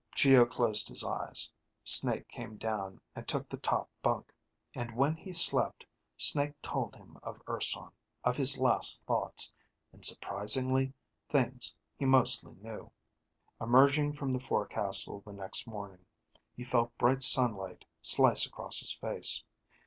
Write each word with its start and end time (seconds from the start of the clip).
Geo 0.15 0.47
closed 0.47 0.89
his 0.89 1.03
eyes. 1.03 1.51
Snake 1.83 2.27
came 2.27 2.57
down 2.57 2.99
and 3.15 3.27
took 3.27 3.47
the 3.47 3.57
top 3.57 3.87
bunk; 4.01 4.33
and 4.73 4.95
when 4.95 5.15
he 5.15 5.31
slept, 5.31 5.85
Snake 6.17 6.59
told 6.59 6.95
him 6.95 7.19
of 7.21 7.39
Urson, 7.47 7.91
of 8.23 8.35
his 8.35 8.57
last 8.57 9.05
thoughts, 9.05 9.53
and 9.93 10.03
surprisingly, 10.03 10.91
things 11.29 11.75
he 11.95 12.05
mostly 12.05 12.55
knew. 12.55 12.91
Emerging 13.61 14.13
from 14.13 14.31
the 14.31 14.39
forecastle 14.39 15.21
the 15.23 15.33
next 15.33 15.67
morning, 15.67 16.03
he 16.57 16.63
felt 16.63 16.97
bright 16.97 17.21
sunlight 17.21 17.85
slice 18.01 18.47
across 18.47 18.79
his 18.79 18.91
face. 18.91 19.43